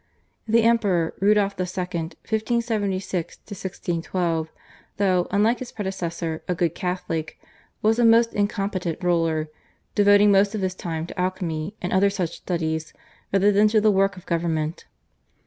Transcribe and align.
The 0.47 0.63
Emperor, 0.63 1.13
Rudolph 1.19 1.59
II. 1.59 1.67
(1576 1.67 3.37
1612), 3.37 4.49
though, 4.97 5.27
unlike 5.29 5.59
his 5.59 5.71
predecessor, 5.71 6.41
a 6.47 6.55
good 6.55 6.73
Catholic, 6.73 7.39
was 7.83 7.99
a 7.99 8.03
most 8.03 8.33
incompetent 8.33 9.03
ruler, 9.03 9.47
devoting 9.93 10.31
most 10.31 10.55
of 10.55 10.61
his 10.61 10.73
time 10.73 11.05
to 11.05 11.19
alchemy 11.21 11.75
and 11.83 11.93
other 11.93 12.09
such 12.09 12.37
studies 12.37 12.93
rather 13.31 13.51
than 13.51 13.67
to 13.67 13.79
the 13.79 13.91
work 13.91 14.17
of 14.17 14.25
government. 14.25 14.87